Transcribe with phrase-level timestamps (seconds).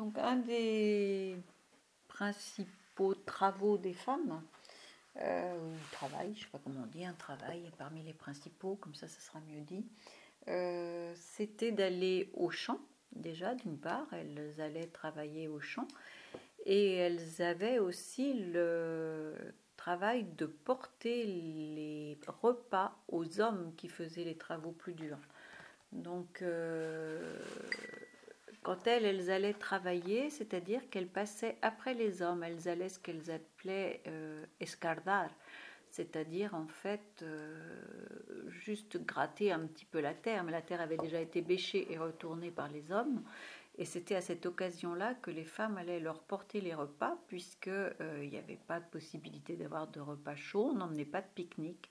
[0.00, 1.36] Donc un des
[2.08, 4.40] principaux travaux des femmes,
[5.20, 8.76] euh, ou travail, je ne sais pas comment on dit, un travail parmi les principaux,
[8.76, 9.84] comme ça ça sera mieux dit,
[10.48, 12.80] euh, c'était d'aller au champ
[13.12, 15.86] déjà d'une part, elles allaient travailler au champ
[16.64, 19.34] et elles avaient aussi le
[19.76, 25.18] travail de porter les repas aux hommes qui faisaient les travaux plus durs.
[25.92, 27.20] Donc, euh,
[28.62, 33.30] quand elles, elles allaient travailler, c'est-à-dire qu'elles passaient après les hommes, elles allaient ce qu'elles
[33.30, 35.30] appelaient euh, escardar,
[35.90, 37.58] c'est-à-dire en fait euh,
[38.48, 41.98] juste gratter un petit peu la terre, mais la terre avait déjà été bêchée et
[41.98, 43.22] retournée par les hommes.
[43.78, 48.26] Et c'était à cette occasion-là que les femmes allaient leur porter les repas, puisqu'il euh,
[48.26, 51.88] n'y avait pas de possibilité d'avoir de repas chauds, on n'emmenait pas de pique-nique.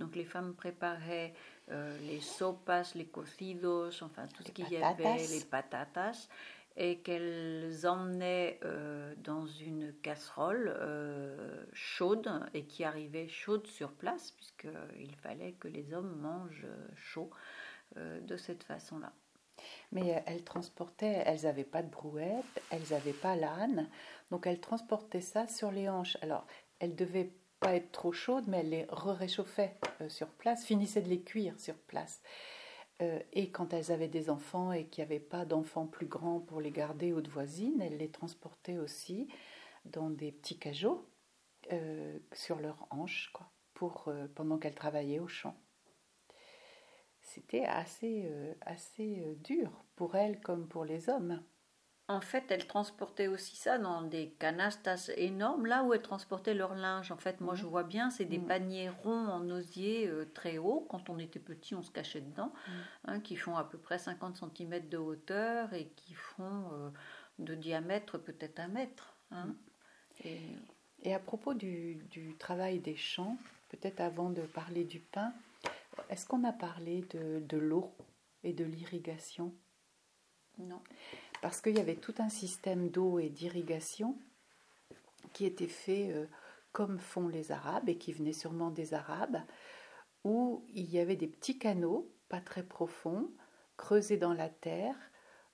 [0.00, 1.32] Donc les femmes préparaient
[1.70, 6.28] euh, les sopas, les cocidos, enfin tout ce qu'il y avait, les patatas,
[6.76, 10.74] et qu'elles emmenaient euh, dans une casserole
[11.72, 16.66] chaude et qui arrivait chaude sur place, puisqu'il fallait que les hommes mangent
[16.96, 17.30] chaud
[17.96, 19.12] de cette façon-là.
[19.92, 23.88] Mais euh, elles transportaient, elles n'avaient pas de brouette, elles n'avaient pas l'âne,
[24.30, 26.16] donc elles transportaient ça sur les hanches.
[26.22, 26.46] Alors,
[26.78, 31.08] elles devaient pas être trop chaudes, mais elles les réchauffaient euh, sur place, finissaient de
[31.08, 32.22] les cuire sur place.
[33.02, 36.40] Euh, et quand elles avaient des enfants et qu'il n'y avait pas d'enfants plus grands
[36.40, 39.28] pour les garder de voisines, elles les transportaient aussi
[39.84, 41.06] dans des petits cajots
[42.32, 45.56] sur leurs hanches, quoi, pour, pendant qu'elles travaillaient au champ
[47.22, 51.42] c'était assez, euh, assez euh, dur pour elle comme pour les hommes.
[52.10, 56.74] En fait, elle transportait aussi ça dans des canastas énormes, là où elle transportait leur
[56.74, 57.12] linge.
[57.12, 58.46] En fait, moi, je vois bien, c'est des mm.
[58.46, 60.86] paniers ronds en osier euh, très hauts.
[60.90, 62.72] Quand on était petit, on se cachait dedans, mm.
[63.06, 66.92] hein, qui font à peu près 50 cm de hauteur et qui font
[67.38, 69.16] de diamètre peut-être un mètre.
[69.30, 69.54] Hein.
[70.24, 70.40] Et...
[71.02, 71.14] et...
[71.14, 73.38] à propos du, du travail des champs,
[73.70, 75.32] peut-être avant de parler du pain,
[76.08, 77.94] est-ce qu'on a parlé de, l'eau
[78.42, 79.54] et de l'irrigation?
[80.58, 80.82] Non.
[81.42, 84.16] Parce qu'il y avait tout un système d'eau et d'irrigation
[85.32, 86.26] qui était fait euh,
[86.72, 89.38] comme font les Arabes et qui venait sûrement des Arabes,
[90.24, 93.30] où il y avait des petits canaux, pas très profonds,
[93.76, 94.96] creusés dans la terre,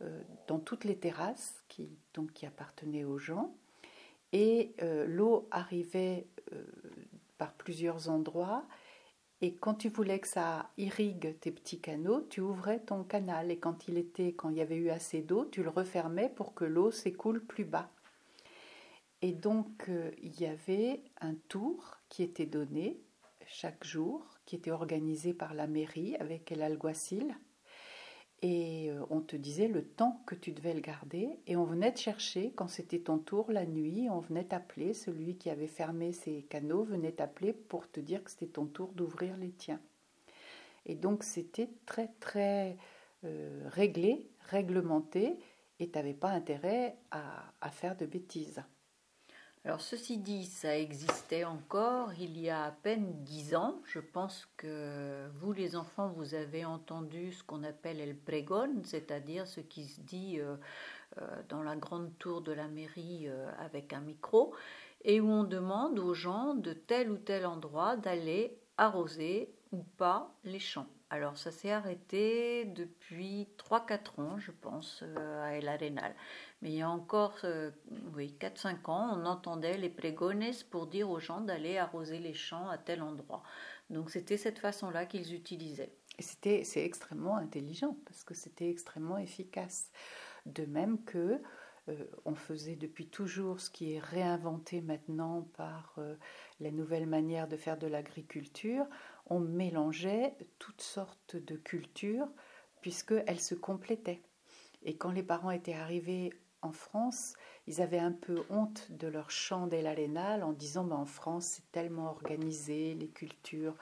[0.00, 3.54] euh, dans toutes les terrasses qui, donc, appartenaient aux gens.
[4.32, 6.26] Et euh, l'eau arrivait
[7.38, 8.64] par plusieurs endroits
[9.40, 13.58] et quand tu voulais que ça irrigue tes petits canaux, tu ouvrais ton canal et
[13.58, 16.64] quand il était, quand il y avait eu assez d'eau, tu le refermais pour que
[16.64, 17.90] l'eau s'écoule plus bas.
[19.22, 23.00] Et donc euh, il y avait un tour qui était donné
[23.46, 27.34] chaque jour, qui était organisé par la mairie avec l'alguacil
[28.44, 31.94] et euh, on te disait le temps que tu devais le garder et on venait
[31.94, 36.12] te chercher quand c'était ton tour la nuit, on venait t'appeler, celui qui avait fermé
[36.12, 39.80] ses canaux venait t'appeler pour te dire que c'était ton tour d'ouvrir les tiens.
[40.84, 42.76] Et donc c'était très très
[43.24, 45.38] euh, réglé, réglementé
[45.80, 48.62] et tu n'avais pas intérêt à faire de bêtises.
[49.66, 53.80] Alors ceci dit, ça existait encore il y a à peine dix ans.
[53.86, 59.46] Je pense que vous les enfants, vous avez entendu ce qu'on appelle el pregón, c'est-à-dire
[59.46, 60.56] ce qui se dit euh,
[61.16, 64.54] euh, dans la grande tour de la mairie euh, avec un micro,
[65.02, 70.32] et où on demande aux gens de tel ou tel endroit d'aller arroser ou pas
[70.44, 70.86] les champs.
[71.10, 76.14] Alors ça s'est arrêté depuis 3-4 ans, je pense, à El Arenal.
[76.62, 77.70] Mais il y a encore euh,
[78.14, 82.68] oui, 4-5 ans, on entendait les prégones pour dire aux gens d'aller arroser les champs
[82.68, 83.42] à tel endroit.
[83.90, 85.92] Donc c'était cette façon-là qu'ils utilisaient.
[86.18, 89.90] Et c'était, c'est extrêmement intelligent parce que c'était extrêmement efficace.
[90.46, 91.40] De même que
[91.88, 96.14] euh, on faisait depuis toujours ce qui est réinventé maintenant par euh,
[96.60, 98.86] la nouvelle manière de faire de l'agriculture,
[99.26, 102.28] on mélangeait toutes sortes de cultures
[102.80, 104.22] puisqu'elles se complétaient.
[104.82, 107.34] Et quand les parents étaient arrivés en France,
[107.66, 111.44] ils avaient un peu honte de leur chant de l'Arénal en disant bah, en France
[111.46, 113.76] c'est tellement organisé, les cultures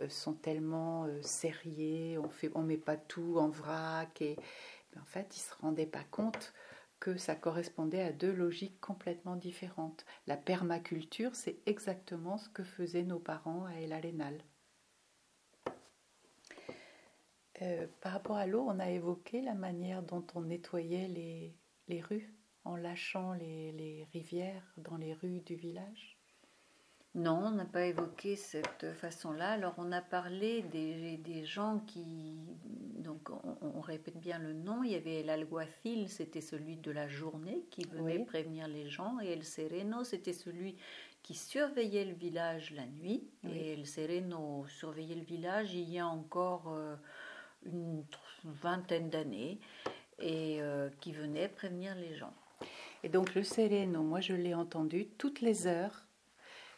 [0.00, 4.36] euh, sont tellement euh, serrées, on fait, on met pas tout en vrac et
[5.00, 6.52] en fait ils se rendaient pas compte
[7.00, 10.04] que ça correspondait à deux logiques complètement différentes.
[10.26, 14.42] La permaculture, c'est exactement ce que faisaient nos parents à El Arenal.
[17.62, 21.56] Euh, par rapport à l'eau, on a évoqué la manière dont on nettoyait les,
[21.88, 22.32] les rues
[22.64, 26.16] en lâchant les, rivières dans les rues du village?
[27.14, 29.52] Non, on n'a pas évoqué cette façon-là.
[29.52, 32.36] Alors, on a parlé des, des gens qui.
[32.98, 33.30] Donc,
[33.62, 34.84] on, répète bien le nom.
[34.84, 39.18] Il y avait el alguacil, c'était celui de la journée qui venait prévenir les gens.
[39.20, 40.76] Et el sereno, c'était celui
[41.22, 43.26] qui surveillait le village la nuit.
[43.50, 46.94] Et el sereno surveillait le village il y a encore euh,
[47.72, 48.04] une
[48.44, 49.58] vingtaine d'années
[50.18, 52.34] et euh, qui venait prévenir les gens.
[53.02, 56.04] Et donc, le sereno, moi, je l'ai entendu toutes les heures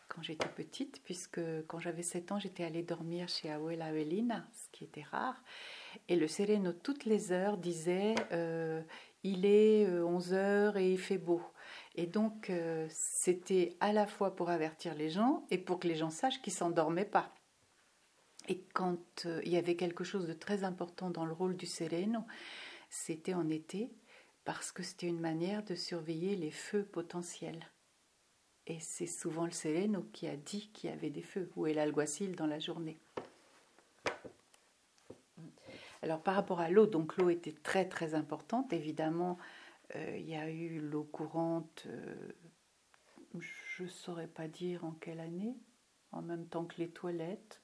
[0.09, 4.69] quand j'étais petite, puisque quand j'avais 7 ans, j'étais allée dormir chez Abuela Avelina, ce
[4.73, 5.41] qui était rare.
[6.09, 8.83] Et le Sereno, toutes les heures, disait euh,
[9.23, 11.43] Il est 11 euh, heures et il fait beau.
[11.95, 12.53] Et donc,
[12.89, 16.53] c'était à la fois pour avertir les gens et pour que les gens sachent qu'ils
[16.53, 17.33] s'endormaient pas.
[18.49, 22.21] Et quand il y avait quelque chose de très important dans le rôle du Sereno,
[22.89, 23.91] c'était en été,
[24.45, 27.69] parce que c'était une manière de surveiller les feux potentiels.
[28.67, 31.75] Et c'est souvent le Sereno qui a dit qu'il y avait des feux, ou est
[31.75, 32.99] l'alguacil dans la journée.
[36.03, 38.73] Alors par rapport à l'eau, donc l'eau était très très importante.
[38.73, 39.39] Évidemment,
[39.97, 42.33] euh, il y a eu l'eau courante, euh,
[43.39, 45.57] je ne saurais pas dire en quelle année,
[46.13, 47.61] en même temps que les toilettes.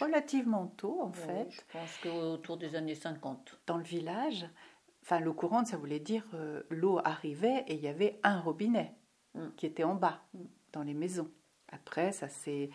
[0.00, 1.48] Relativement tôt en fait.
[1.50, 3.60] Je pense qu'autour des années 50.
[3.66, 4.46] Dans le village,
[5.02, 8.94] enfin l'eau courante, ça voulait dire euh, l'eau arrivait et il y avait un robinet.
[9.34, 9.48] Mm.
[9.56, 10.44] qui était en bas, mm.
[10.72, 11.30] dans les maisons.
[11.68, 12.70] Après, ça c'est.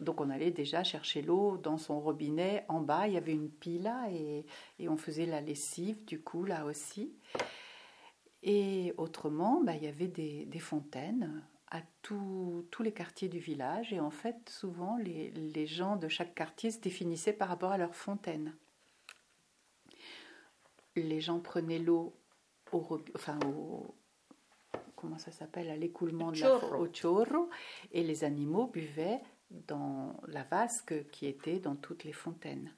[0.00, 3.50] Donc on allait déjà chercher l'eau dans son robinet en bas, il y avait une
[3.50, 4.44] pile et,
[4.80, 7.14] et on faisait la lessive du coup là aussi.
[8.42, 13.92] Et autrement, bah, il y avait des, des fontaines à tous les quartiers du village
[13.92, 17.78] et en fait souvent les, les, gens de chaque quartier se définissaient par rapport à
[17.78, 18.54] leur fontaine.
[20.94, 22.14] Les gens prenaient l'eau
[22.72, 23.94] au, enfin, au,
[24.96, 27.50] comment ça s'appelle, à l'écoulement de la au chorro,
[27.92, 29.20] et les animaux buvaient
[29.50, 32.72] dans la vasque qui était dans toutes les fontaines.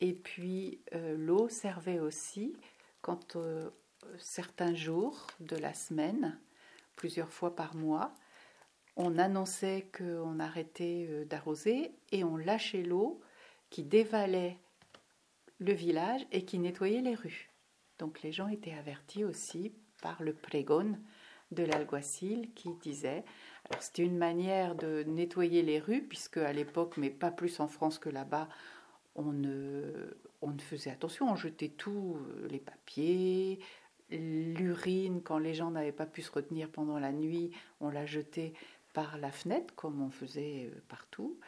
[0.00, 2.56] Et puis euh, l'eau servait aussi
[3.00, 3.70] quand euh,
[4.18, 6.38] certains jours de la semaine,
[6.98, 8.12] plusieurs fois par mois,
[8.96, 13.20] on annonçait qu'on arrêtait euh, d'arroser et on lâchait l'eau
[13.70, 14.58] qui dévalait
[15.60, 17.50] le village et qui nettoyait les rues.
[18.00, 19.72] Donc les gens étaient avertis aussi
[20.02, 20.98] par le prégon
[21.52, 23.24] de l'alguacil qui disait
[23.80, 27.98] c'était une manière de nettoyer les rues puisque à l'époque mais pas plus en France
[27.98, 28.48] que là-bas
[29.14, 30.14] on ne,
[30.58, 33.60] faisait attention on jetait tout euh, les papiers
[34.10, 37.50] l'urine quand les gens n'avaient pas pu se retenir pendant la nuit
[37.80, 38.54] on la jetait
[38.94, 41.38] par la fenêtre comme on faisait euh, partout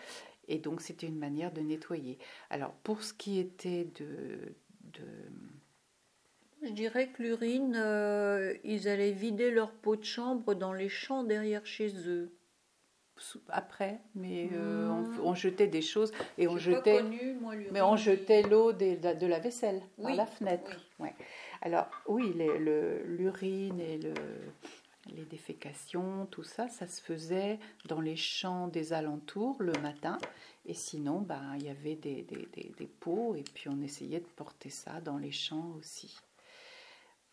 [0.48, 2.18] et donc c'était une manière de nettoyer
[2.50, 4.54] alors pour ce qui était de,
[4.92, 5.04] de
[6.62, 11.24] je dirais que l'urine, euh, ils allaient vider leur pot de chambre dans les champs
[11.24, 12.30] derrière chez eux.
[13.48, 14.88] Après, mais euh,
[15.22, 17.02] on, jetait des choses et on jetait,
[17.70, 20.70] mais on jetait l'eau de, la vaisselle par la fenêtre.
[20.98, 21.14] Ouais.
[21.62, 24.14] Alors oui, l'urine et le,
[25.14, 30.18] les défécations, tout ça, ça se faisait dans les champs des alentours le matin.
[30.66, 34.70] Et sinon, ben, il y avait des, des, pots et puis on essayait de porter
[34.70, 36.18] ça dans les champs aussi.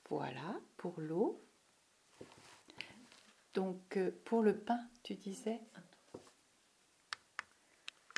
[0.09, 1.41] Voilà pour l'eau.
[3.53, 5.59] Donc euh, pour le pain, tu disais?